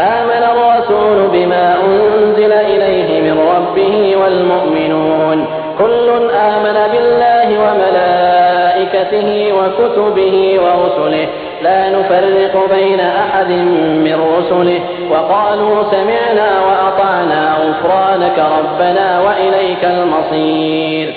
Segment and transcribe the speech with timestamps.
[0.00, 5.46] آمن الرسول بما أنزل إليه من ربه والمؤمنون
[5.78, 11.26] كل آمن بالله وملائكته وكتبه ورسله
[11.62, 13.50] لا نفرق بين أحد
[14.06, 14.80] من رسله
[15.10, 21.08] وقالوا سمعنا وأطعنا غفرانك ربنا وإليك المصير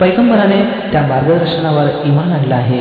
[0.00, 0.58] पैगंबराने
[0.92, 2.80] त्या मार्गदर्शनावर इमान आणलं आहे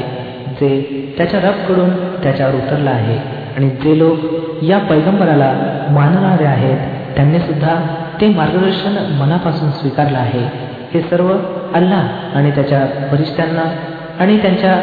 [0.60, 0.70] जे
[1.18, 1.90] त्याच्या रबकडून
[2.24, 3.18] त्याच्यावर उतरलं आहे
[3.57, 4.19] आणि जे लोक
[4.63, 5.53] या पैगंबराला
[5.91, 6.79] मानणारे आहेत
[7.17, 10.73] त्यांनी सुद्धा ते मार्गदर्शन मनापासून स्वीकारलं आहे.
[10.95, 11.33] हे सर्व
[11.75, 12.81] अल्लाह आणि त्याच्या
[13.13, 13.75] वरिष्ठांना
[14.21, 14.75] आणि त्यांच्या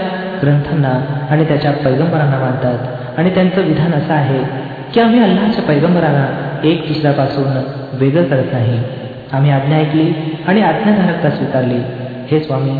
[0.42, 2.80] ग्रंथांना आणि त्याच्या पैगंबरांना मानतात.
[3.18, 4.40] आणि त्यांचं विधान असं आहे
[4.94, 6.28] की आम्ही अल्लाच्या पैगंबरांना
[6.64, 7.64] एक दुसऱ्यापासून
[7.94, 8.84] वेगळं करत नाही.
[9.34, 11.80] आम्ही आज्ञा ऐकली आणि आज्ञाधारकता स्वीकारली.
[12.32, 12.80] हे स्वामी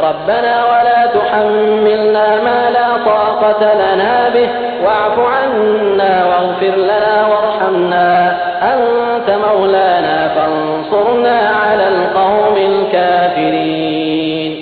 [0.00, 4.48] ربنا ولا تحملنا ما لا طاقة لنا به
[4.84, 8.08] واعف عنا واغفر لنا وارحمنا
[8.72, 14.52] أنت مولانا فانصرنا على القوم الكافرين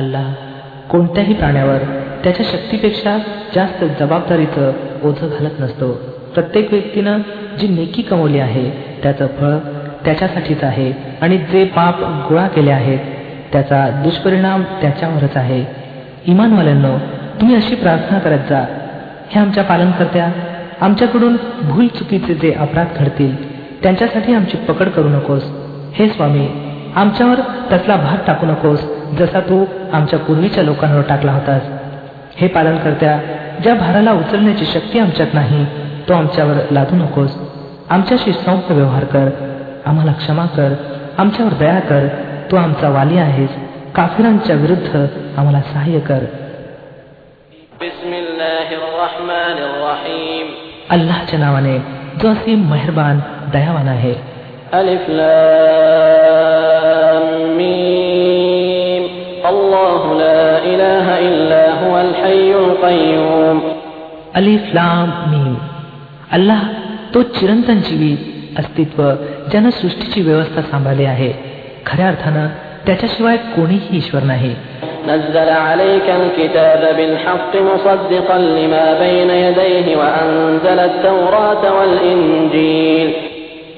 [0.00, 0.26] अल्लाह
[0.90, 1.80] कोणत्याही प्राण्यावर
[2.24, 3.16] त्याच्या शक्तीपेक्षा
[3.54, 4.72] जास्त जबाबदारीचं
[5.08, 5.88] ओझं घालत नसतो
[6.34, 7.18] प्रत्येक व्यक्तीनं
[7.58, 8.64] जी नेकी कमवली आहे
[9.02, 9.56] त्याचं फळ
[10.04, 12.98] त्याच्यासाठीच आहे आणि जे पाप गोळा केले आहेत
[13.51, 15.65] त्याचा दुष्परिणाम त्याच्यावरच आहे.
[16.25, 16.97] इमानवाल्यांनो
[17.41, 18.65] तुम्ही अशी प्रार्थना करत जा.
[19.29, 20.27] हे आमच्या पालनकर्त्या
[20.81, 25.43] आमच्याकडून भूल चुकीचे जे अपराध घडतील त्यांच्यासाठी आमची पकड करू नकोस.
[25.93, 26.47] हे स्वामी
[26.95, 27.39] आमच्यावर
[27.71, 28.83] तसला भार टाकू नकोस
[29.19, 31.61] जसा तू आमच्या पूर्वीच्या लोकांवर टाकला होतास.
[32.35, 33.19] हे पालनकर्त्या
[33.63, 35.65] ज्या भाराला उचलण्याची शक्ती आमच्यात नाही
[36.09, 37.35] तो आमच्यावर लादू नकोस.
[37.89, 39.29] आमच्याशी सौम्य व्यवहार कर.
[39.85, 40.73] आम्हाला क्षमा कर.
[41.17, 42.07] आमच्यावर दया कर.
[42.50, 43.50] तू आमचा वाली आहेस
[43.96, 44.90] काफिरांच्या विरुद्ध
[45.38, 46.22] आम्हाला सहाय्य कर
[47.82, 50.46] بسم الله الرحمن الرحيم
[50.90, 51.76] अल्लाहच्या नावाने
[52.20, 53.16] जो असीम मेहरबान
[53.52, 54.14] दयावान आहे
[54.74, 55.04] ألف
[56.02, 57.26] لام
[57.58, 59.04] ميم
[59.52, 63.56] الله لا إله إلا هو الحي القيوم
[64.34, 65.54] अलिफ लाम मीम
[66.36, 66.60] अल्लाह
[67.14, 68.12] तो चिरंतन जीवी
[68.58, 69.00] अस्तित्व
[69.50, 71.30] ज्यानं सृष्टीची व्यवस्था सांभाळली आहे
[71.86, 72.46] खऱ्या अर्थानं
[72.86, 74.54] त्याच्याशिवाय कोणीही ईश्वर नाही
[75.08, 83.08] نزل عليك الكتاب بالحق مصدقا لما بين يديه وأنزل التوراة والإنجيل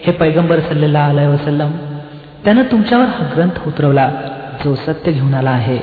[0.07, 1.71] हे पैगंबर सल्लेला अलय वसल्लम
[2.45, 4.09] त्यानं तुमच्यावर हा ग्रंथ उतरवला
[4.65, 5.79] जो सत्य घेऊन आला आहे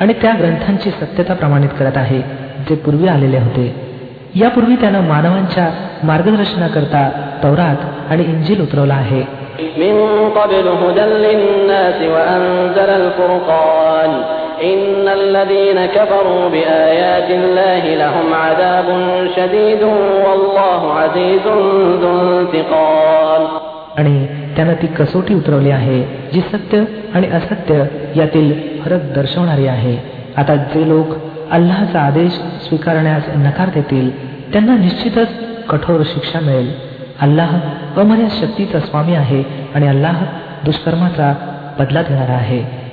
[0.00, 2.20] आणि त्या ग्रंथांची सत्यता प्रमाणित करत आहे
[2.68, 3.66] जे पूर्वी आलेले होते
[4.34, 5.68] यापूर्वी त्यानं मानवांच्या
[6.04, 7.08] मार्गदर्शनाकरता
[7.42, 9.22] तौरात आणि इंजिल उतरवला आहे
[9.76, 9.94] من
[10.30, 14.10] قبل هدى للناس وأنزل الفرقان
[14.62, 18.86] إن الذين كفروا بآيات الله لهم عذاب
[19.36, 19.82] شديد
[20.26, 21.46] والله عزيز
[22.02, 23.42] ذو انتقام
[23.98, 24.14] आणि
[24.56, 26.00] त्यानं ती कसोटी उतरवली आहे
[26.32, 26.82] जी सत्य
[27.14, 27.84] आणि असत्य
[28.16, 28.48] यातील
[28.80, 29.96] फरक दर्शवणारी आहे
[30.36, 31.14] आता जे लोक
[31.50, 32.32] अल्लाहचा आदेश
[32.66, 34.10] स्वीकारण्यास नकार देतील
[34.52, 35.28] त्यांना निश्चितच
[35.68, 36.70] कठोर शिक्षा मिळेल
[37.21, 37.59] अल्लाह
[37.99, 39.43] अमर्याद शक्तीचा स्वामी आहे
[39.75, 40.23] आणि अल्लाह
[40.65, 41.33] दुष्कर्माचा
[41.79, 42.89] बदला घेणारा आहे.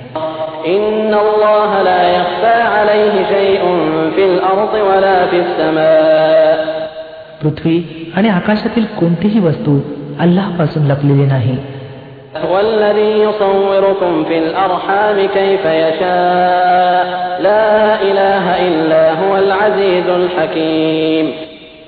[7.41, 9.79] पृथ्वी आणि आकाशातील कोणतीही वस्तू
[10.19, 11.57] अल्लाहपासून लपलेली नाही.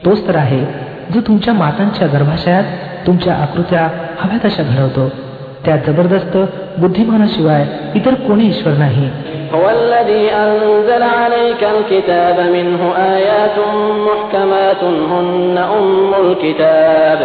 [0.05, 2.65] तोच तर आहे जो तुमच्या मातांच्या गर्भाशयात
[3.06, 3.88] तुमच्या आकृत्या
[4.20, 5.09] हव्या तशा घडवतो
[5.65, 6.36] त्या जबरदस्त
[6.80, 7.65] बुद्धिमानाशिवाय
[7.95, 9.10] इतर कोणी ईश्वर नाही
[9.54, 12.83] هو الذي أنزل عليك الكتاب منه
[13.16, 13.56] آيات
[14.09, 17.18] محكمات هن أم الكتاب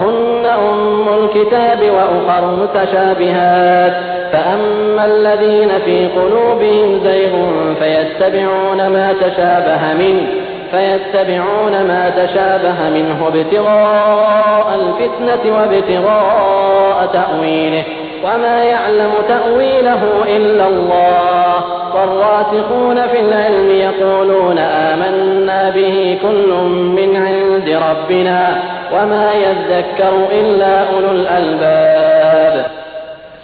[0.00, 3.92] هن أم الكتاب وأخر متشابهات
[4.32, 7.34] فأما الذين في قلوبهم زيغ
[7.80, 10.39] فيتبعون ما تشابه منه
[10.70, 17.84] فيتبعون ما تشابه منه ابتغاء الفتنة وابتغاء تأويله
[18.24, 20.02] وما يعلم تأويله
[20.36, 21.54] إلا الله
[21.94, 26.50] والراسخون في العلم يقولون آمنا به كل
[26.98, 28.56] من عند ربنا
[28.94, 32.54] وما يذكر إلا أولو الألباب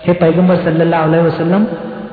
[0.06, 1.64] हे पैगंबर सल्लल्लाहु अलैहि वसल्लम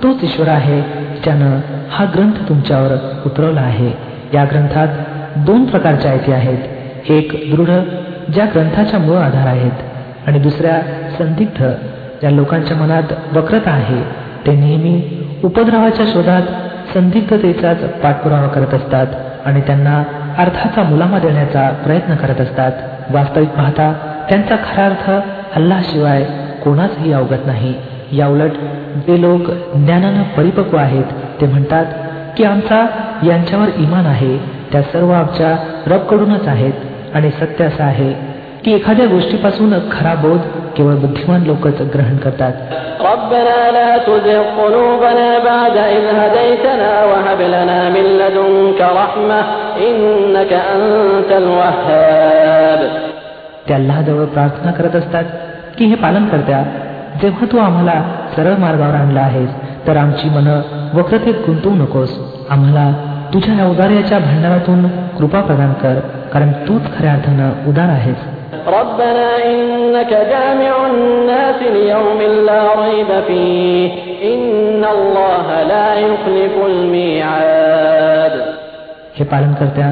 [0.02, 0.80] तोच ईश्वर आहे
[1.24, 1.54] ज्यानं
[1.96, 2.92] हा ग्रंथ तुमच्यावर
[3.26, 3.92] उतरवला आहे
[4.35, 4.89] या ग्रंथात
[5.47, 6.59] दोन प्रकारच्या आयती आहेत.
[7.11, 7.71] एक दृढ
[8.33, 10.81] ज्या ग्रंथाच्या मूळ आधार आहेत आणि दुसऱ्या
[11.19, 11.65] संदिग्ध
[12.21, 14.01] ज्या लोकांच्या मनात वक्रता आहे
[14.47, 15.01] ते नेहमी
[15.45, 16.43] उपद्रवाच्या शोधात
[16.95, 19.07] संदिग्धतेचाच पाठपुरावा करत असतात
[19.47, 20.03] आणि त्यांना
[20.39, 22.73] अर्थाचा मुलामा देण्याचा प्रयत्न करत असतात.
[23.11, 23.93] वास्तविक पाहता
[24.29, 25.11] त्यांचा खरा अर्थ
[25.57, 26.25] अल्लाशिवाय
[26.65, 27.75] कोणाचही अवगत नाही.
[28.13, 28.53] याउलट
[29.07, 31.85] जे लोक ज्ञानानं परिपक्व आहेत ते म्हणतात
[32.37, 32.87] की आमचा
[33.27, 34.39] यांच्यावर इमान आहे
[34.73, 36.73] त्या सर्व आमच्या रबकडूनच आहेत
[37.15, 38.13] आणि सत्य असं आहे
[38.65, 40.41] की एखाद्या गोष्टीपासून खरा बोध
[40.77, 42.53] केवळ बुद्धिमान लोकच ग्रहण करतात.
[53.69, 55.25] त्यालाजवळ प्रार्थना करत असतात
[55.79, 56.63] की हे पालन करत्या
[57.23, 58.03] जेव्हा तू आम्हाला
[58.37, 59.51] सरळ मार्गावर आणला आहेस
[59.88, 60.48] तर आमची मन
[60.94, 62.18] वक्रतेत गुंतवू नकोस
[62.50, 62.92] आम्हाला
[63.34, 64.88] तुझ्या या उदार्याच्या भांडारातून
[65.18, 66.00] कृपा प्रदान कर
[66.34, 68.28] कारण तूच खऱ्या अर्थानं उदार आहेस
[68.68, 73.90] ربنا إنك جامع الناس ليوم لا ريب فيه
[74.24, 78.34] إن الله لا يخلف الميعاد
[79.18, 79.88] हे पालन करत्या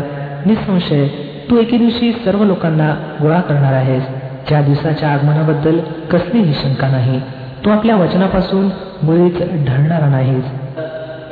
[0.45, 1.07] निसंशय
[1.49, 2.89] तू एके दिवशी सर्व लोकांना
[3.21, 4.03] गोळा करणार आहेस
[4.49, 5.79] ज्या दिवसाच्या आगमनाबद्दल
[6.11, 7.19] कसलीही शंका नाही
[7.65, 8.69] तू आपल्या वचनापासून
[9.03, 9.37] मुळीच
[9.67, 10.45] ढळणारा नाहीस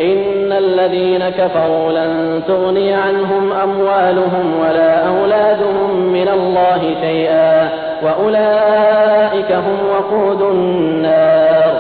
[0.02, 2.12] إن الذين كفروا لن
[2.48, 7.70] تغني عنهم أموالهم ولا أولادهم من الله شيئا
[8.04, 11.74] وأولئك هم وقود النار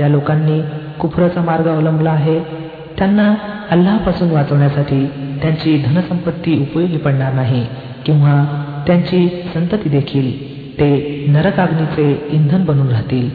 [0.00, 0.60] या लोकांनी
[1.00, 2.38] कुफराचा मार्ग अवलंबला आहे
[2.98, 3.34] त्यांना
[3.70, 5.04] अल्लापासून वाचवण्यासाठी
[5.42, 7.66] त्यांची धनसंपत्ती उपयोगी पडणार नाही
[8.06, 8.34] किंवा
[8.86, 10.30] त्यांची संतती देखील
[10.78, 10.90] ते
[11.28, 13.28] नरकाग्नीचे इंधन बनून राहतील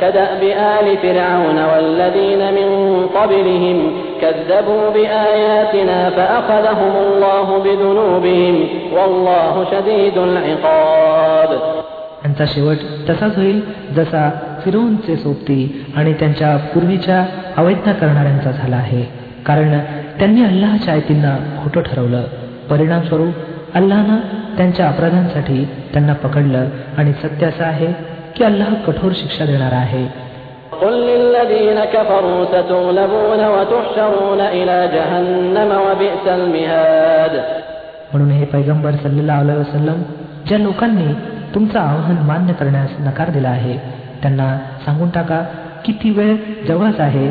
[0.00, 0.42] كدأب
[0.76, 2.68] آل فرعون والذين من
[3.06, 3.78] قبلهم
[4.22, 8.56] كذبوا بآياتنا فأخذهم الله بذنوبهم
[8.92, 11.50] والله شديد العقاب
[12.22, 12.78] त्यांचा शेवट
[13.08, 13.60] तसाच होईल
[13.96, 14.28] जसा
[14.64, 15.60] फिरोनचे सोबती
[15.96, 17.24] आणि त्यांच्या पूर्वीच्या
[17.56, 19.02] अवैज्ञा करणाऱ्यांचा झाला आहे
[19.46, 19.78] कारण
[20.18, 22.22] त्यांनी अल्लाहच्या आयतींना खोटं ठरवलं
[22.70, 24.18] परिणामस्वरूप अल्लानं
[24.56, 26.66] त्यांच्या अपराधांसाठी त्यांना पकडलं
[26.98, 27.92] आणि सत्य असं आहे
[28.37, 30.27] की अल्लाह कठोर शिक्षा देणार आहे.
[38.13, 40.01] म्हणून हे पैगंबर सल्लेला वसलम
[40.47, 41.13] ज्या लोकांनी
[41.55, 43.77] तुमचं आव्हान मान्य करण्यास नकार दिला आहे
[44.21, 45.41] त्यांना सांगून टाका
[45.85, 46.35] किती वेळ
[46.67, 47.27] जवळच आहे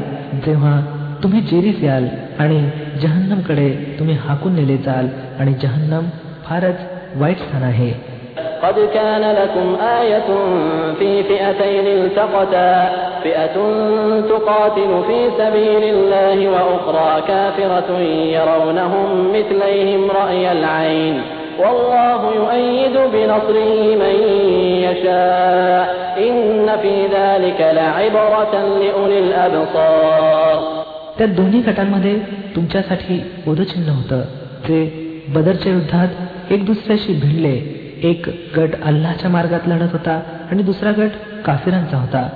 [0.46, 0.80] जेव्हा
[1.22, 2.08] तुम्ही जेरीस याल
[2.38, 2.70] आणि
[3.02, 5.08] जहन्नमकडे तुम्ही हाकून नेले जाल
[5.40, 6.04] आणि जहन्नम
[6.44, 6.74] फारच
[7.14, 8.15] वाईट स्थान आहे.
[8.63, 10.29] قد كان لكم آية
[10.99, 12.91] في فئتين التقتا
[13.23, 13.55] فئة
[14.29, 17.99] تقاتل في سبيل الله وأخرى كافرة
[18.37, 21.21] يرونهم مثليهم رأي العين
[21.59, 24.15] والله يؤيد بنصره من
[24.87, 25.85] يشاء
[26.17, 30.81] إن في ذلك لعبرة لأولي الأبصار
[31.17, 32.19] त्या दोन्ही गटांमध्ये
[32.55, 34.21] तुमच्यासाठी बोधचिन्ह होतं
[34.67, 34.79] जे
[35.33, 38.26] बदरच्या युद्धात एक दुसऱ्याशी भिडले एक
[38.58, 40.20] गट अल्लाच्या मार्गात लढत होता
[40.50, 41.10] आणि दुसरा गट
[41.44, 42.28] काफिरांचा होता.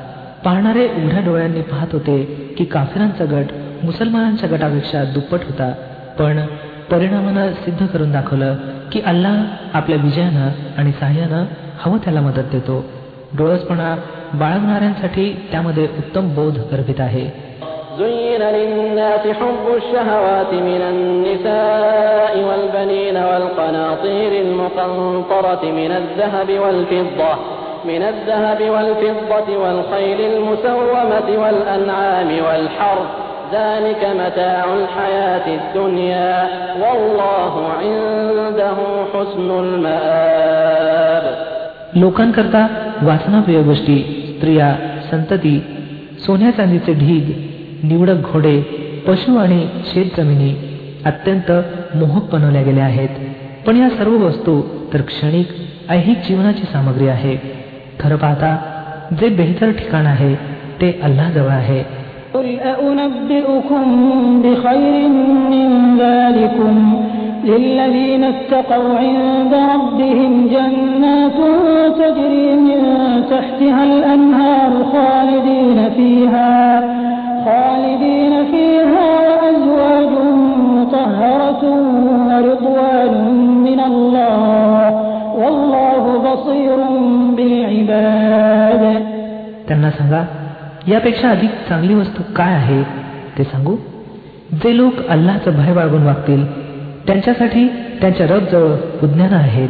[0.44, 2.22] पाहणारे उघड्या डोळ्यांनी पाहत होते
[2.58, 3.44] की काफिरांचा गट
[3.84, 5.72] मुसलमानांच्या गटापेक्षा दुप्पट होता.
[6.18, 6.46] पण
[6.90, 8.54] परिणामानं सिद्ध करून दाखवलं
[8.92, 11.44] की अल्लाह आपल्या विजयानं आणि सहाय्यानं
[11.78, 12.84] हवं त्याला मदत देतो.
[13.36, 13.96] डोळसपणा
[14.34, 17.49] बाळगणाऱ्यांसाठी त्यामध्ये उत्तम बोध गर्भित आहे.
[17.99, 27.33] زين للناس حب الشهوات من النساء والبنين والقناطير المقنطرة من الذهب والفضة
[27.85, 33.09] من الذهب والفضة والخيل المسومة والأنعام والحرث
[33.53, 36.47] ذلك متاع الحياة الدنيا
[36.81, 38.77] والله عنده
[39.13, 41.23] حسن المآب
[41.95, 42.61] लोकांकरता
[43.07, 43.97] वासनाप्रिय गोष्टी
[44.29, 44.69] स्त्रिया
[45.11, 45.55] संतती
[46.25, 47.48] सोन्या चांदीचे ढीग
[47.83, 48.59] निवडक घोडे
[49.07, 50.53] पशु आणि शेतजमिनी
[51.05, 51.51] अत्यंत
[51.95, 53.09] मोहक बनवल्या गेल्या आहेत
[53.67, 54.61] पण या सर्व वस्तू
[54.93, 55.47] तर क्षणिक
[55.89, 57.35] ऐहिक जीवनाची सामग्री आहे
[57.99, 58.55] खरं पाहता
[59.19, 60.33] जे बेहतर ठिकाण आहे
[60.81, 61.83] ते अल्लाजवळ आहे
[62.35, 62.47] قل
[62.81, 63.85] أنبئكم
[64.43, 65.07] بخير
[65.53, 66.75] من ذلكم
[67.43, 71.37] للذين اتقوا عند ربهم جنات
[71.99, 72.81] تجري من
[73.29, 76.55] تحتها الأنهار خالدين فيها
[77.45, 80.11] خالدين فيها وأزواج
[80.75, 81.63] مطهرة
[82.27, 83.13] ورضوان
[83.67, 84.83] من الله
[85.41, 86.79] والله بصير
[87.37, 88.83] بالعباد
[89.67, 90.21] त्यांना सांगा
[90.87, 92.81] यापेक्षा अधिक चांगली वस्तू काय आहे
[93.37, 93.75] ते सांगू
[94.63, 96.45] जे लोक अल्लाचं भय बाळगून वागतील
[97.07, 97.67] त्यांच्यासाठी
[98.01, 98.71] त्यांच्या रबजवळ
[99.03, 99.69] उज्ञानं आहेत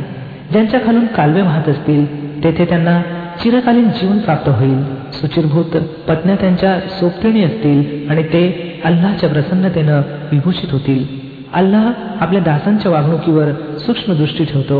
[0.52, 2.04] ज्यांच्या खालून कालवे वाहत असतील
[2.44, 3.00] तेथे त्यांना
[3.44, 4.80] चिरकालीन जीवन प्राप्त होईल
[5.14, 5.78] सुचिरभूत
[6.08, 8.44] पत्न्या त्यांच्या सोबतिणी असतील आणि ते
[8.86, 10.02] अल्लाच्या प्रसन्नतेनं
[10.32, 11.06] विभूषित होतील
[11.54, 11.90] अल्लाह
[12.22, 13.52] आपल्या दासांच्या वागणुकीवर
[13.86, 14.80] सूक्ष्म दृष्टी ठेवतो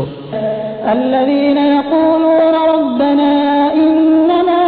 [0.96, 3.32] الذين يقولون ربنا
[3.74, 4.60] إننا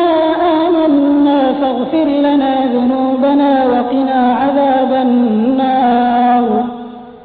[0.57, 6.45] آمنا فاغفر لنا ذنوبنا وقنا عذاب النار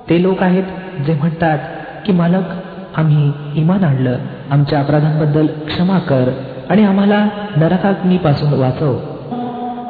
[0.10, 0.68] ते लोक आहेत
[1.06, 1.60] जे म्हणतात
[2.06, 2.48] की मालक
[2.96, 4.18] आम्ही इमान आणलं
[4.52, 6.30] आमच्या अपराधांबद्दल क्षमा कर
[6.70, 7.26] आणि आम्हाला
[7.58, 8.94] नरकाग्नीपासून वाचव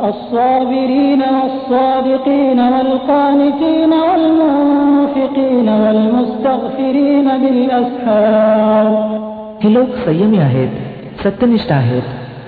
[0.03, 8.87] الصابرين والصادقين والقانتين والمنفقين والمستغفرين بالأسحار
[9.63, 10.71] हे लोक संयमी आहेत
[11.23, 12.05] सत्यनिष्ठ आहेत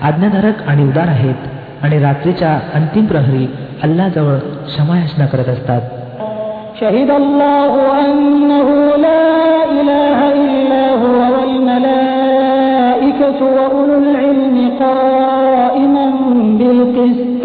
[0.08, 1.38] आज्ञाधारक आणि उदार आहेत
[1.84, 3.46] आणि रात्रीच्या अंतिम प्रहरी
[3.82, 5.82] अल्लाजवळ क्षमायाचना करत असतात
[6.80, 7.72] شهد الله
[8.04, 8.68] أنه
[9.06, 9.26] لا
[9.80, 12.09] إله إلا هو والملائكة
[13.30, 16.06] وأولو العلم قائما
[16.58, 17.44] بالقسط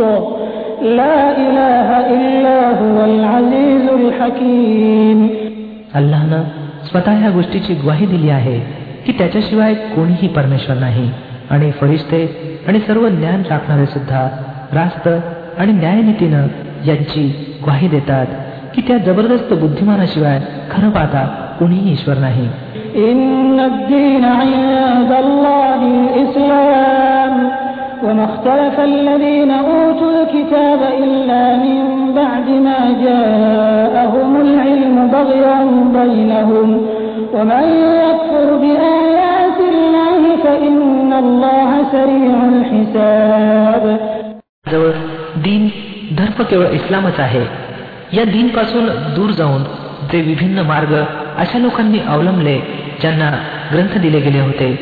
[1.00, 5.20] لا إله إلا هو العزيز الحكيم
[6.00, 6.44] अल्लानं
[6.90, 8.58] स्वतः ह्या गोष्टीची ग्वाही दिली आहे
[9.06, 11.10] की त्याच्याशिवाय कोणीही परमेश्वर नाही
[11.50, 12.22] आणि फरिश्ते
[12.68, 14.22] आणि सर्व ज्ञान राखणारे सुद्धा
[14.74, 15.08] रास्त
[15.60, 16.48] आणि न्यायनीतीनं
[16.86, 17.28] यांची
[17.63, 18.25] ग्वाही देतात
[18.75, 20.40] की त्या जबरदस्त बुद्धिमानाशिवाय
[20.72, 21.25] खरं पाहता
[21.60, 22.48] कोणीही ईश्वर नाही
[22.96, 27.34] إن الدين عند الله الإسلام
[28.04, 31.82] وما اختلف الذين أوتوا الكتاب إلا من
[32.16, 35.60] بعد ما جاءهم العلم بغيا
[35.98, 36.70] بينهم
[37.34, 37.66] ومن
[38.06, 43.84] يكفر بآيات الله فإن الله سريع الحساب
[44.72, 44.92] जवळ
[45.46, 45.63] दीन
[46.18, 47.46] धर्म केवळ इस्लामच आहे
[48.18, 48.86] या दीन पासून
[49.16, 49.63] दूर जाऊन
[50.12, 50.94] जे विभिन्न मार्ग
[51.42, 52.58] अशा लोकांनी अवलंबले
[53.01, 53.32] ज्यांना
[53.72, 54.74] ग्रंथ दिले गेले होते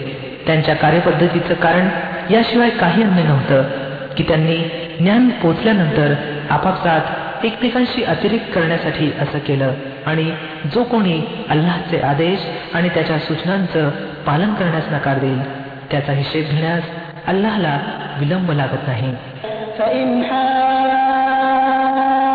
[0.47, 1.89] त्यांच्या कार्यपद्धतीचं कारण
[2.33, 3.63] याशिवाय काही अन्य नव्हतं
[4.17, 4.57] की त्यांनी
[4.99, 6.13] ज्ञान पोचल्यानंतर
[6.49, 9.73] आपापसात एकमेकांशी अतिरिक्त करण्यासाठी असं केलं
[10.05, 10.31] आणि
[10.73, 11.19] जो कोणी
[11.49, 12.39] अल्लाहचे आदेश
[12.73, 13.89] आणि त्याच्या सूचनांचं
[14.25, 15.39] पालन करण्यास नकार देईल
[15.91, 16.83] त्याचा हिशेब घेण्यास
[17.27, 17.77] अल्लाहला
[18.19, 19.11] विलंब लागत नाही
[19.79, 20.09] فإن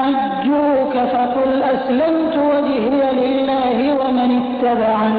[0.04, 5.14] حاجوك فقل أسلمت وجهي لله ومن اتبعن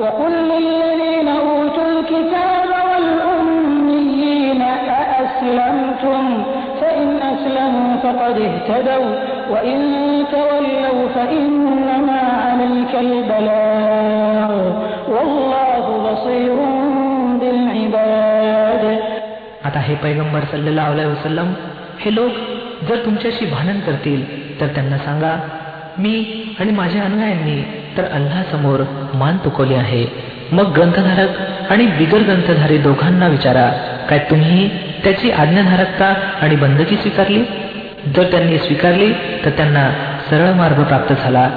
[0.00, 6.24] وقل للذين أوتوا الكتاب والأميين أأسلمتم
[6.80, 9.10] فإن أسلموا فقد اهتدوا
[9.50, 9.78] وإن
[10.32, 14.52] تولوا فإنما عليك البلاغ
[15.08, 16.56] والله بصير
[17.40, 18.84] بالعباد
[19.64, 21.48] आता हे पैगंबर सल्लेला वसलम
[22.00, 22.32] हे लोक
[22.88, 24.20] जर तुमच्याशी भांडण करतील
[24.60, 25.32] तर त्यांना सांगा
[25.98, 26.14] मी
[26.60, 27.58] आणि माझ्या अनुयायांनी
[27.97, 28.83] तर अल्लासमोर
[29.13, 30.05] मान तुकवली आहे.
[30.51, 31.29] मग ग्रंथधारक
[31.71, 33.69] आणि बिगर ग्रंथधारी दोघांना विचारा
[34.09, 34.69] काय तुम्ही
[35.03, 37.43] त्याची आज्ञाधारकता आणि बंदकी स्वीकारली?
[38.15, 39.89] जर त्यांनी स्वीकारली तर त्यांना
[40.29, 41.49] सरळ मार्ग प्राप्त झाला.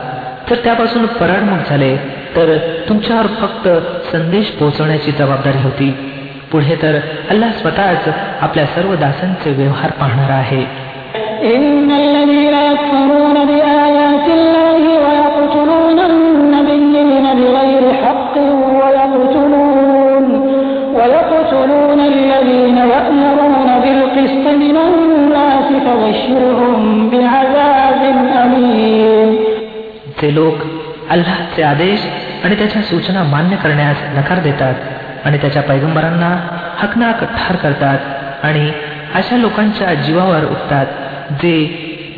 [0.51, 1.97] जर त्यापासून पराडमुख झाले
[2.37, 2.57] तर
[2.89, 3.69] तुमच्यावर फक्त
[4.13, 6.13] संदेश पोहोचवण्याची जबाबदारी होती.
[6.53, 6.99] पुढे तर
[7.31, 8.09] अल्लाह स्वतःच
[8.41, 10.89] आपल्या सर्व दासांचे व्यवहार पाहणार आहे.
[15.48, 15.98] إن الذين يكفرون
[16.84, 18.36] بآيات الله ويقتلون النبيين بغير حق
[18.80, 20.26] ويقتلون
[20.98, 28.02] ويقتلون الذين يأمرون بالقسط من الناس فبشرهم بعذاب
[28.36, 29.30] أليم
[30.22, 30.58] जे लोक
[31.10, 32.00] अल्लाहचे आदेश
[32.44, 34.76] आणि त्याच्या सूचना मान्य करण्यास नकार देतात
[35.26, 36.32] आणि त्याच्या पैगंबरांना
[36.78, 38.00] हकनाक ठार करतात
[38.44, 38.72] आणि
[39.16, 40.88] अशा लोकांच्या जीवावर उठतात
[41.42, 41.56] जे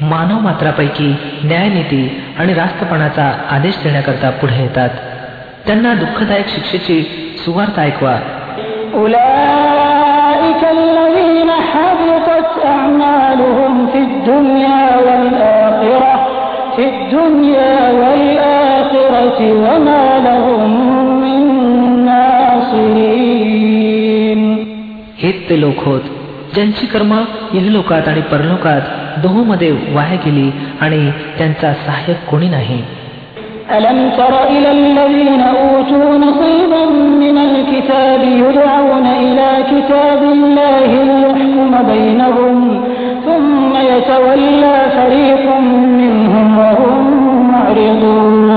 [0.02, 2.02] मानव मात्रापैकी न्यायनीती
[2.41, 4.89] आणि रास्तपणाचा आदेश देण्याकरता पुढे येतात.
[5.67, 7.03] त्यांना दुःखदायक शिक्षेची
[7.39, 8.15] सुवार्थ ऐकवा.
[25.19, 26.01] हेच ते लोक होत
[26.55, 28.81] ज्यांची कर्म इहलोकात आणि परलोकात
[29.24, 30.50] दोहोमध्ये वाया गेली
[30.82, 31.00] आणि
[31.38, 32.82] त्यांचा सहाय्यक कोणी नाही
[33.78, 36.84] ألم تر إلى الذين أوتوا نصيبا
[37.24, 42.56] من الكتاب يدعون إلى كتاب الله ليحكم بينهم
[43.26, 45.46] ثم يتولى فريق
[46.00, 47.04] منهم وهم
[47.52, 48.50] معرضون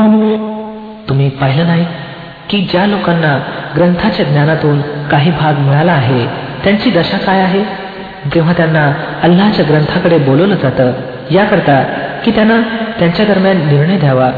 [1.08, 1.84] तुम्ही पाहिलं नाही
[2.50, 3.32] की ज्या लोकांना
[3.76, 4.80] ग्रंथाच्या ज्ञानातून
[5.10, 6.26] काही भाग मिळाला आहे
[6.64, 7.62] त्यांची दशा काय आहे
[8.33, 10.91] जेव्हा त्यांना अल्लाच्या ग्रंथाकडे बोलवलं जातं
[11.31, 11.83] याकरता
[12.25, 12.61] की त्यांना
[12.99, 14.31] त्यांच्या दरम्यान निर्णय द्यावा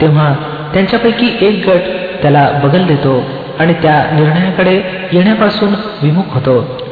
[0.00, 0.34] तेव्हा
[0.72, 1.80] त्यांच्यापैकी एक गट
[2.22, 3.24] त्याला बगल देतो
[3.58, 4.82] आणि त्या निर्णयाकडे
[5.12, 6.82] येण्यापासून विमुख होतो.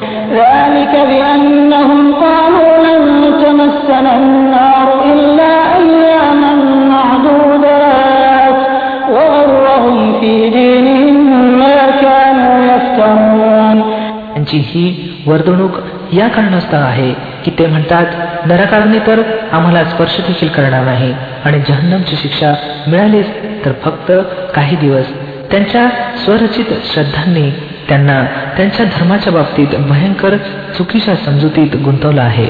[14.34, 15.70] त्यांची ही वर्तणूक
[16.13, 17.11] या कारणास्तव आहे
[17.45, 21.13] की ते म्हणतात नरकाग्नी तर आम्हाला स्पर्श देखील करणार नाही
[21.45, 22.53] आणि जहन्नमची शिक्षा
[22.87, 23.29] मिळालीच
[23.65, 24.11] तर फक्त
[24.55, 25.11] काही दिवस
[25.51, 25.87] त्यांच्या
[26.25, 27.49] स्वरचित श्रद्धांनी
[27.89, 28.21] त्यांना
[28.57, 30.37] त्यांच्या धर्माच्या बाबतीत भयंकर
[30.77, 32.49] चुकीच्या समजुतीत गुंतवलं आहे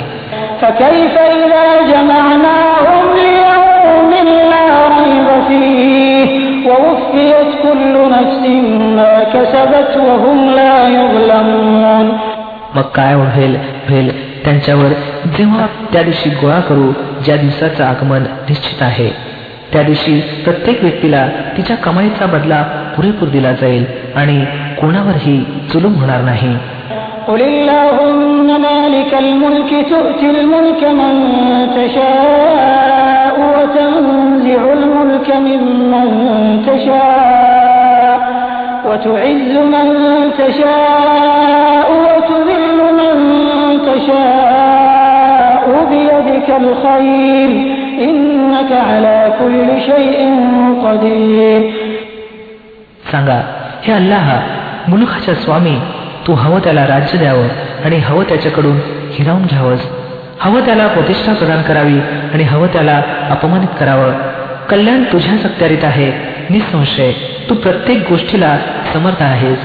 [0.62, 4.12] فكيف إذا جمعناهم ليوم
[4.52, 6.30] لا ريب فيه
[6.70, 8.42] ووفيت كل نفس
[8.98, 12.08] ما كسبت وهم لا يظلمون
[12.76, 13.56] मग काय होईल
[13.90, 14.10] होईल
[14.44, 14.94] त्यांच्यावर
[15.38, 16.92] जेव्हा त्या दिवशी गोळा करू
[17.26, 19.10] ज्या दिवसाचं आगमन निश्चित आहे
[19.74, 22.62] त्या दिवशी प्रत्येक व्यक्तीला तिच्या कमाईचा बदला
[22.96, 24.46] पुरेपूर दिला जाईल आणि
[24.82, 25.38] कोणावरही
[25.74, 26.58] जुलूम होणार नाही
[27.28, 31.14] قل اللهم مالك الملك تؤتي الملك من
[31.78, 36.10] تشاء وتنزع الملك ممن
[36.68, 38.18] تشاء
[38.86, 39.88] وتعز من
[40.40, 41.39] تشاء وتذل من
[43.90, 47.50] تشاء بيدك الخير
[48.00, 50.18] إنك على كل شيء
[50.86, 51.62] قدير
[53.12, 53.40] सांगा
[53.86, 54.28] हे अल्लाह
[54.90, 55.76] मुलुखाच्या स्वामी
[56.28, 57.48] तू हवं त्याला राज्य द्यावं
[57.86, 58.78] आणि हवं त्याच्याकडून
[59.12, 59.84] हिरावून घ्यावंस
[60.42, 62.00] हवं त्याला प्रतिष्ठा प्रदान करावी
[62.34, 64.12] आणि हवं त्याला अपमानित करावं
[64.70, 66.12] कल्याण तुझ्या सत्यारीत आहे
[66.50, 67.12] निसंशय
[67.50, 68.58] तू प्रत्येक गोष्टीला
[68.94, 69.60] समर्थ आहेस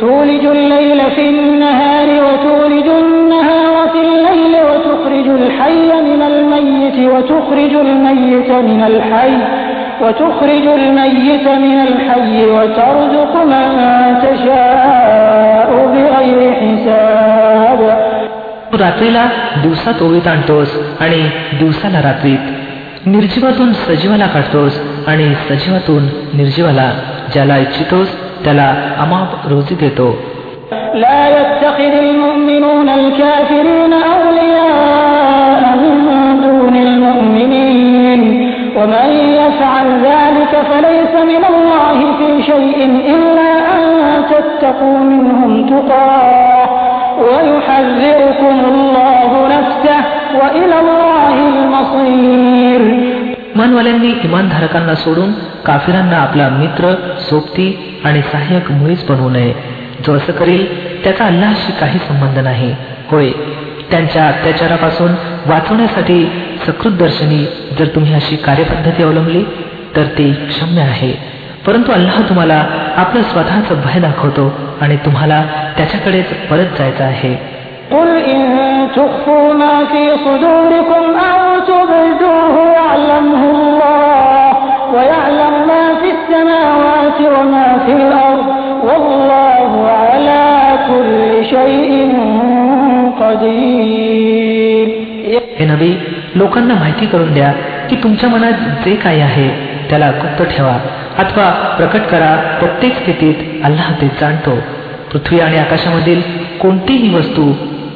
[0.00, 8.82] تولج الليل في النهار وتولج النهار في الليل وتخرج الحي من الميت وتخرج الميت من
[8.86, 9.36] الحي
[10.00, 13.68] وتخرج الميت من الحي وترزق من
[14.22, 17.80] تشاء بغير حساب
[18.72, 19.24] तू रात्रीला
[19.62, 20.70] दिवसात ओळीत आणतोस
[21.00, 21.22] आणि
[21.58, 26.02] दिवसाला रात्रीत निर्जीवातून सजीवाला काढतोस आणि सजीवातून
[26.34, 26.90] निर्जीवाला
[27.32, 28.08] ज्याला इच्छितोस
[28.44, 28.68] त्याला
[29.04, 30.08] अमाप रोजी देतो
[30.94, 38.20] لا يتخذ المؤمنون الكافرين أولياء من دون المؤمنين
[38.76, 39.08] ومن
[39.40, 42.78] يفعل ذلك فليس من الله في شيء
[43.14, 43.82] إلا أن
[44.30, 46.68] تتقوا منهم تقاه
[47.20, 50.00] ويحذركم الله نفسه
[50.40, 52.82] وإلى الله المصير
[53.55, 55.31] इमानवाल्यांनी इमानधारकांना सोडून
[55.65, 59.53] काफिरांना आपला मित्र सोबती आणि सहाय्यक मुळीच बनवू नये.
[60.07, 62.75] जो असं करेल त्याचा अल्लाशी काही संबंध नाही.
[63.11, 63.31] होय
[63.91, 65.11] त्यांच्या अत्याचारापासून
[65.45, 66.31] वाचवण्यासाठी
[66.67, 67.45] सकृतदर्शनी
[67.79, 69.43] जर तुम्ही अशी कार्यपद्धती अवलंबली
[69.95, 71.13] तर ती क्षम्य आहे.
[71.65, 72.65] परंतु अल्लाह तुम्हाला
[72.97, 75.43] आपलं स्वतःच भय दाखवतो आणि तुम्हाला
[75.77, 77.35] त्याच्याकडेच परत जायचं आहे.
[78.96, 84.50] تخفوا ما في صدوركم أو تبدوه يعلمه الله
[84.94, 88.46] ويعلم ما في السماوات وما في الأرض
[88.88, 89.70] والله
[90.02, 90.44] على
[90.88, 91.92] كل شيء
[93.20, 94.88] قدير
[95.58, 95.90] हे नबी
[96.40, 97.52] लोकांना माहिती करून द्या
[97.90, 99.48] की तुमच्या मनात जे काही आहे
[99.90, 100.76] त्याला गुप्त ठेवा
[101.22, 101.46] अथवा
[101.78, 104.54] प्रकट करा प्रत्येक स्थितीत अल्लाह ते जाणतो
[105.12, 106.20] पृथ्वी आणि आकाशामधील
[106.62, 107.44] कोणतीही वस्तू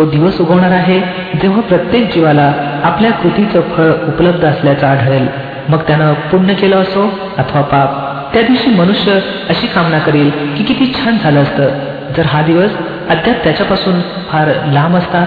[0.00, 1.00] तो दिवस उगवणार आहे
[1.42, 2.52] जेव्हा प्रत्येक जीवाला
[2.84, 5.26] आपल्या कृतीचं फळ उपलब्ध असल्याचं आढळेल.
[5.68, 7.02] मग त्यानं पुण्य केलं असो
[7.38, 7.90] अथवा पाप
[8.34, 9.12] त्या दिवशी मनुष्य
[9.48, 11.68] अशी कामना करेल की किती छान झालं असतं.
[12.16, 12.70] जर हा दिवस
[13.10, 15.24] अद्याप त्याच्यापासून फार लांब असता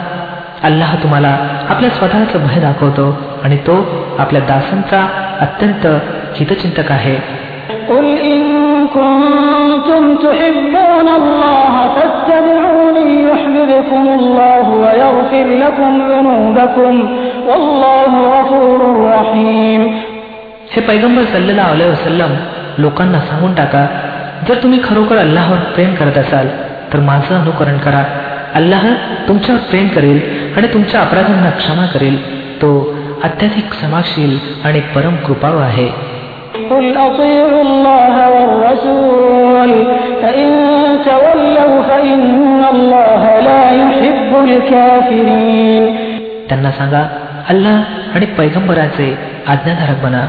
[0.63, 1.37] अल्लाह तुम्हाला
[1.69, 3.75] आपल्या स्वतःचं भय दाखवतो आणि तो
[4.19, 5.07] आपल्या दासांचा
[5.39, 5.87] अत्यंत
[6.35, 7.15] हितचिंतक आहे.
[8.96, 16.94] كنتم تحبون الله فاتبعوني يحببكم الله ويغفر لكم ذنوبكم
[17.48, 19.82] والله غفور رحيم
[20.72, 22.32] हे पैगंबर सल्लेला अलैहि वसल्लम
[22.84, 23.84] लोकांना सांगून टाका
[24.48, 26.48] जर तुम्ही खरोखर अल्लाहवर प्रेम करत असाल
[26.92, 28.02] तर माझं अनुकरण करा
[28.60, 28.84] अल्लाह
[29.28, 30.18] तुमच्यावर प्रेम करेल
[30.56, 32.16] आणि तुमच्या अपराधांना क्षमा करेल
[32.62, 32.70] तो
[33.28, 35.88] अत्याधिक क्षमाशील आणि परम कृपाळू आहे
[36.70, 39.70] قل أطيعوا الله والرسول
[40.22, 40.48] فإن
[41.04, 45.84] تولوا فإن الله لا يحب الكافرين
[46.48, 47.02] त्यांना सांगा
[47.52, 47.76] अल्लाह
[48.14, 49.08] आणि पैगंबराचे
[49.52, 50.22] आज्ञाधारक बना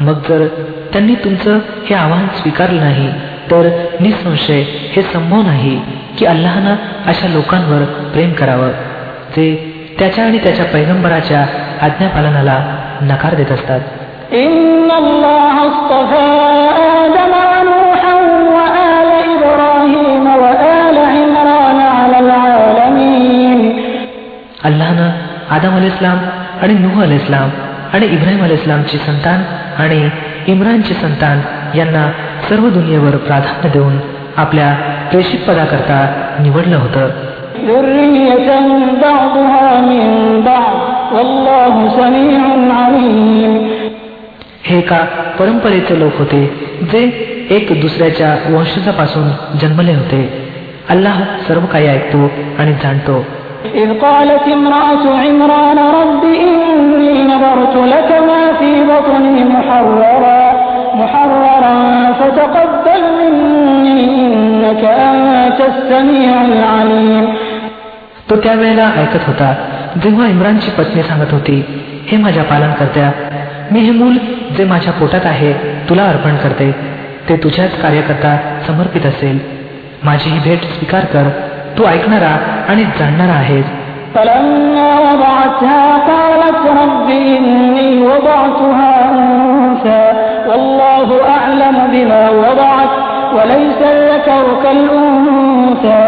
[0.00, 0.46] मग जर
[0.92, 3.08] त्यांनी तुमचं हे आव्हान स्वीकारलं नाही
[3.50, 3.68] तर
[4.00, 4.62] निसंशय
[4.94, 5.76] हे संभव नाही
[6.18, 6.74] की अल्लाहनं
[7.10, 7.82] अशा लोकांवर
[8.14, 8.70] प्रेम करावं
[9.36, 9.46] जे
[9.98, 11.44] त्याच्या आणि त्याच्या पैगंबराच्या
[11.86, 12.58] आज्ञापालनाला
[13.02, 13.80] नकार देत असतात
[14.32, 16.28] إن الله اصطفى
[17.02, 18.14] آدم ونوحا
[18.56, 23.60] وآل إبراهيم وآل عمران على العالمين
[24.68, 25.08] अल्लाहनं
[25.56, 26.18] आदम अल इस्लाम
[26.62, 27.48] आणि नुह अल इस्लाम
[27.94, 29.40] आणि इब्राहिम अल इस्लामची संतान
[29.82, 30.00] आणि
[30.52, 31.40] इम्रानची संतान
[31.78, 32.04] यांना
[32.48, 33.96] सर्व दुनियेवर प्राधान्य देऊन
[34.42, 34.68] आपल्या
[35.10, 35.98] प्रेषित पदाकरता
[36.44, 37.06] निवडलं होतं
[37.68, 38.50] ذرية
[39.02, 40.06] بعضها من
[40.50, 40.76] بعض
[41.14, 42.42] والله سميع
[42.80, 43.52] عليم
[44.72, 44.98] हे का
[45.38, 46.44] परंपरेचे लोक होते
[46.92, 47.02] जे
[47.56, 49.28] एक दुसऱ्याच्या वंशजापासून
[49.60, 50.20] जन्मले होते
[50.90, 53.24] अल्लाह सर्व काही ऐकतो आणि जाणतो
[53.74, 60.42] إذ قالت امرأة عمران رب إني نظرت لك ما في بطني محررا
[61.00, 61.78] محررا
[62.20, 67.24] فتقبل مني إنك أنت السميع العليم
[68.30, 69.52] तो त्यावेळेला ऐकत होता
[70.02, 71.62] जेव्हा इम्रानची पत्नी सांगत होती
[72.06, 73.10] हे माझ्या पालन करत्या
[73.72, 74.16] मी हे मूल
[74.56, 75.52] जे माझ्या पोटात आहे
[75.88, 76.70] तुला अर्पण करते
[77.28, 79.38] ते तुझ्याच कार्यकर्ता समर्पित असेल
[80.04, 81.28] माझी ही भेट स्वीकार कर
[81.78, 82.36] तू ऐकणारा
[82.68, 83.64] आणि जाणणारा आहेस
[84.14, 90.04] فلما وضعتها قالت رب إني وضعتها أنثى
[90.48, 92.92] والله أعلم بما وضعت
[93.36, 96.06] وليس الذكر كالأنثى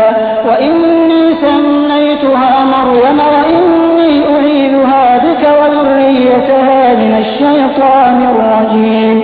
[0.49, 3.74] وإني سميتها مريم وإني
[4.05, 9.17] أعيذها بك وذريتها من الشيطان الرجيم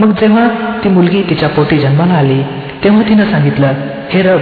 [0.00, 0.44] मग जेव्हा
[0.82, 2.40] ती मुलगी तिच्या पोटी जन्माला आली
[2.84, 3.72] तेव्हा तिनं सांगितलं
[4.12, 4.40] हे रब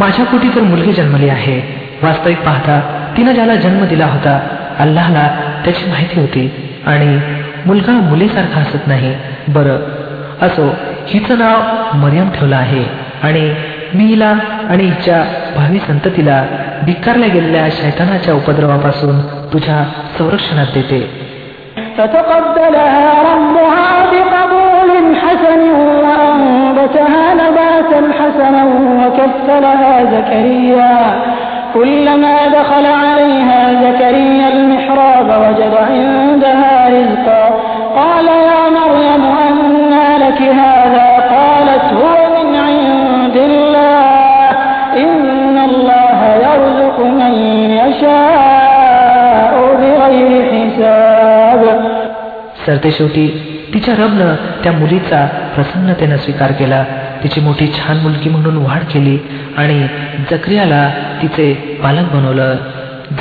[0.00, 1.56] माझ्या पोटी तर मुलगी जन्मली आहे
[2.02, 2.80] वास्तविक पाहता
[3.16, 4.38] तिनं ज्याला जन्म दिला होता
[4.84, 5.26] अल्लाहला
[5.64, 6.48] त्याची माहिती होती
[6.86, 7.18] आणि
[7.66, 9.14] मुलगा मुलीसारखा हसत नाही
[9.54, 10.66] बरं असो
[11.08, 12.84] हिचं नाव मरियम ठेवलं आहे
[13.22, 13.48] आणि
[13.94, 14.32] मी हिला
[14.70, 15.22] आणि हिच्या
[15.56, 16.42] भावी संततीला
[16.86, 19.20] धिक्कारल्या गेलेल्या शैतानाच्या उपद्रवापासून
[19.52, 19.84] तुझ्या
[20.18, 21.00] संरक्षणात देते
[21.96, 25.60] فتقبلها ربها بقبول حسن
[26.04, 28.64] وأنبتها نباتا حسنا
[29.00, 30.98] وكفلها زكريا
[31.74, 37.44] كلما دخل عليها زكريا المحراب وجد عندها رزقا
[37.96, 42.19] قال يا مريم أنى لك هذا قالت هو
[52.65, 53.27] सरतेशेवटी
[53.73, 56.85] तिच्या रबनं त्या मुलीचा प्रसन्नतेनं स्वीकार केला.
[57.23, 59.17] तिची मोठी छान मुलगी म्हणून वाढ केली
[59.57, 59.87] आणि
[60.31, 60.89] जक्रियाला
[61.21, 62.55] तिचे पालक बनवलं.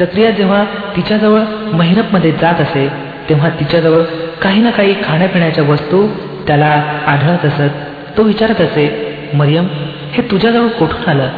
[0.01, 0.65] जक्रिया जेव्हा
[0.97, 1.41] तिच्याजवळ
[1.73, 2.93] महिरपमध्ये जात असे
[3.29, 4.03] तेव्हा तिच्याजवळ
[4.43, 6.07] काही ना काही खाण्यापिण्याच्या वस्तू
[6.47, 7.71] त्याला आढळत असत.
[8.17, 9.67] तो विचारत असे मरियम
[10.13, 11.29] हे तुझ्याजवळ कुठून आलं?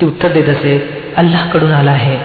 [0.00, 2.16] ती उत्तर देत असे अल्लाहकडून आला आहे.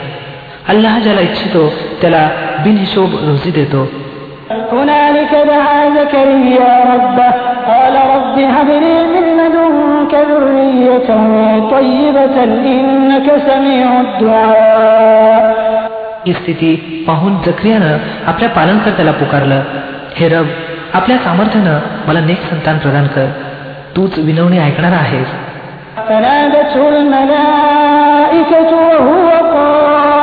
[0.67, 2.29] अल्लाह ज्याला इच्छितो त्याला
[2.63, 3.91] बिनहिशोब रोजी देतो.
[5.26, 7.30] هنالك دعا زكريا ربه
[7.68, 11.08] قال رب هب لي من لدنك ذرية
[11.74, 12.36] طيبة
[12.74, 15.44] إنك سميع الدعاء
[16.26, 16.72] ही स्थिती
[17.06, 17.94] पाहून जक्रियानं
[18.30, 19.60] आपल्या पालनकर्त्याला पुकारलं
[20.18, 20.46] हे रब
[20.98, 23.26] आपल्या सामर्थ्यानं मला नेक संतान प्रदान कर
[23.96, 25.30] तूच विनवणी ऐकणार आहेस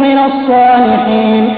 [0.02, 1.56] من الصالحين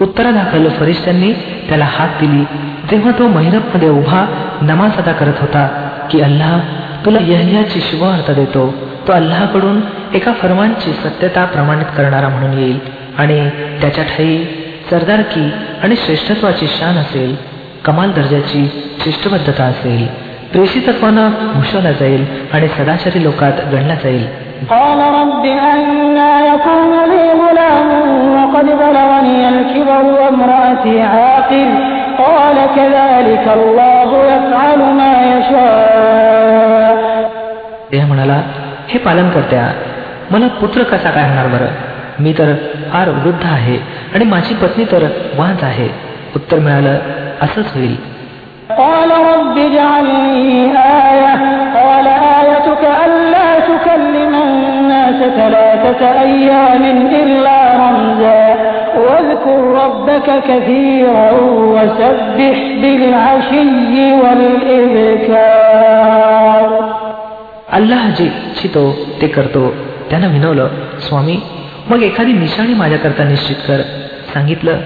[0.00, 1.32] उत्तरादाखल फरिश्त्यांनी
[1.68, 2.44] त्याला हात दिली
[2.90, 4.26] जेव्हा तो महिरपमध्ये उभा
[4.62, 5.66] नमाज अदा करत होता
[6.10, 6.52] की अल्लाह
[7.04, 8.66] तुला यहयाची शुभवार्ता देतो
[9.08, 9.80] तो अल्लाहकडून
[10.14, 12.78] एका फरमानची सत्यता प्रमाणित करणारा म्हणून येईल
[13.18, 13.38] आणि
[13.80, 14.36] त्याच्या ठाई
[14.90, 15.50] सरदारकी
[15.82, 17.34] आणि श्रेष्ठत्वाची शान असेल
[17.84, 18.64] कमाल दर्जाची
[19.04, 20.06] शिष्टबद्धता असेल
[20.52, 24.26] प्रेषितत्वानं भूषवला जाईल आणि सदाचारी लोकात गणला जाईल
[24.70, 25.00] قال
[32.14, 35.12] رب أنا يكون لي غلام وقد بلغني الكبر وامرأتي عاقل قال كذلك الله يفعل ما
[35.34, 37.10] يشاء
[37.92, 38.40] देह म्हणाला
[38.88, 39.72] हे पालन करत्या
[40.30, 41.68] मला पुत्र कसा काय होणार बरं
[42.22, 42.52] मी तर
[42.92, 43.76] फार वृद्ध आहे
[44.14, 45.06] आणि माझी पत्नी तर
[45.38, 45.88] वाहच आहे
[46.36, 46.98] उत्तर मिळालं
[47.42, 47.96] असंच होईल
[48.78, 50.72] قال رب اجعل لي
[51.10, 51.34] آية
[51.74, 56.82] قال آيتك ألا تكلم الناس ثلاثة أيام
[57.22, 61.30] إلا رمزا واذكر ربك كثيرا
[61.74, 63.64] وسبح بالعشي
[65.80, 66.68] والإبكار
[67.78, 68.84] अल्लाह जे इच्छितो
[69.20, 69.62] ते करतो
[70.10, 70.68] त्यानं विनवलं
[71.06, 71.36] स्वामी
[71.90, 73.80] मग एखादी निशाणी माझ्याकरता निश्चित कर
[74.32, 74.80] सांगितलं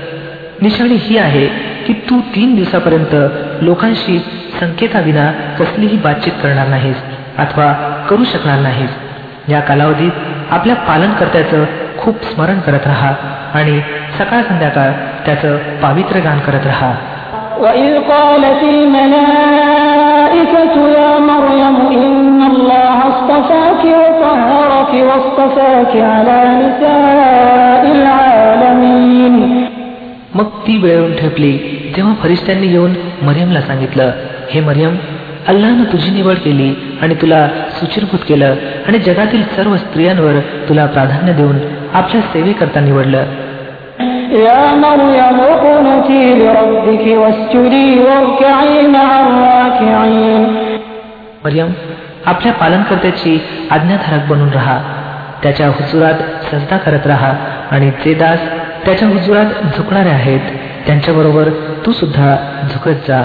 [0.63, 1.47] निशाणी ही आहे
[1.87, 3.15] की तू तीन दिवसापर्यंत
[3.69, 4.19] लोकांशी
[4.61, 5.25] संकेताविना
[5.59, 6.99] कसलीही बातचीत करणार नाहीस
[7.39, 7.69] अथवा
[8.09, 8.93] करू शकणार नाहीस
[9.49, 10.15] या कालावधीत
[10.51, 11.65] आपल्या पालनकर्त्याचं
[11.99, 13.13] खूप स्मरण करत राहा
[13.59, 13.81] आणि
[14.19, 14.91] सकाळ संध्याकाळ
[15.27, 16.95] त्याचं पावित्र्य गान करत राहा
[17.65, 29.35] وإذ قالت الملائكة يا مريم إن الله اصطفاك وطهرك واصطفاك على نساء العالمين
[30.35, 31.53] मग ती वेळ येऊन ठेपली
[31.97, 34.11] जेव्हा फरिश्त्यांनी येऊन मरियमला सांगितलं
[34.51, 34.97] हे मरियम
[35.49, 38.55] अल्लानं तुझी निवड केली आणि तुला सुचिरभूत केलं
[38.89, 40.39] आणि जगातील सर्व स्त्रियांवर
[40.69, 41.59] तुला प्राधान्य देऊन
[41.95, 43.25] आपल्या सेवेकरता निवडलं
[44.47, 50.43] يا مريم اقنتي لربك واسجدي واركعي مع الراكعين
[51.45, 51.71] मरियम
[52.27, 53.33] आपल्या पालनकर्त्याची
[53.71, 54.79] आज्ञाधारक बनून राहा
[55.43, 57.33] त्याच्या हुजुरात सजदा करत राहा
[57.71, 58.39] आणि जे दास
[58.85, 60.41] त्याच्या हुजुरात झुकणारे आहेत
[60.87, 61.49] त्यांच्याबरोबर
[61.87, 62.37] तू सुद्धा
[62.71, 63.25] झुकत जा